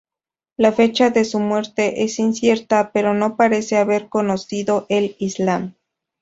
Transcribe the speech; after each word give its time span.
La 0.57 0.71
fecha 0.71 1.11
de 1.11 1.23
su 1.25 1.39
muerte 1.39 2.01
es 2.03 2.17
incierta, 2.17 2.91
pero 2.91 3.13
no 3.13 3.35
parece 3.35 3.77
haber 3.77 4.09
conocido 4.09 4.87
el 4.89 5.15
Islam. 5.19 5.75